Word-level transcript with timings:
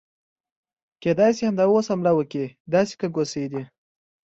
کېدای 1.03 1.31
شي 1.37 1.43
همدا 1.49 1.65
اوس 1.69 1.87
حمله 1.93 2.11
وکړي، 2.15 2.47
داسې 2.73 2.93
ګنګوسې 3.01 3.43
دي. 3.51 3.63